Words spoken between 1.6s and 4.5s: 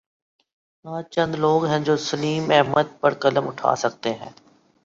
ہیں جو سلیم احمد پر قلم اٹھا سکتے ہیں۔